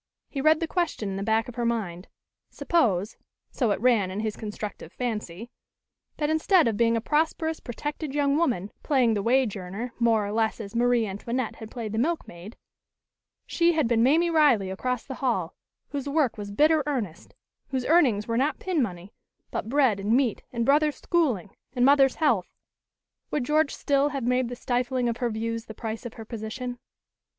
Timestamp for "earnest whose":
16.87-17.85